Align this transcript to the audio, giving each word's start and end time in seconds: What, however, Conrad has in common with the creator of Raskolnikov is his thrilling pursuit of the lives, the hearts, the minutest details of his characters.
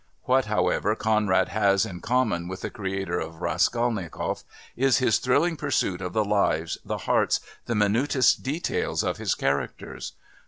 What, 0.23 0.45
however, 0.45 0.95
Conrad 0.95 1.49
has 1.49 1.85
in 1.85 1.99
common 2.01 2.47
with 2.47 2.61
the 2.61 2.71
creator 2.71 3.19
of 3.19 3.39
Raskolnikov 3.39 4.43
is 4.75 4.97
his 4.97 5.19
thrilling 5.19 5.57
pursuit 5.57 6.01
of 6.01 6.11
the 6.13 6.25
lives, 6.25 6.79
the 6.83 6.97
hearts, 7.05 7.39
the 7.67 7.75
minutest 7.75 8.41
details 8.41 9.03
of 9.03 9.17
his 9.17 9.35
characters. 9.35 10.13